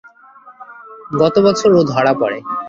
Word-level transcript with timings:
গত 1.19 1.35
বছর 1.45 1.69
ও 1.73 1.81
ধরা 1.91 2.13
পড়ে। 2.13 2.37